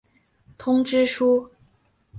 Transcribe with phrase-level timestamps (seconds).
[0.57, 1.47] 通知书。